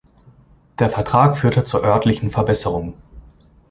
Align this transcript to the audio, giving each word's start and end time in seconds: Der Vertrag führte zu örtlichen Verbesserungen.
Der 0.79 0.89
Vertrag 0.89 1.37
führte 1.37 1.63
zu 1.63 1.83
örtlichen 1.83 2.31
Verbesserungen. 2.31 2.95